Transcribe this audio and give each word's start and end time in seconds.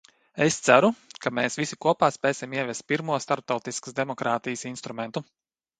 Es 0.43 0.55
ceru, 0.67 0.89
ka 1.25 1.33
mēs 1.39 1.57
visi 1.61 1.77
kopā 1.87 2.11
spēsim 2.17 2.57
ieviest 2.59 2.85
pirmo 2.93 3.21
starptautiskas 3.27 3.99
demokrātijas 4.03 4.71
instrumentu. 4.75 5.27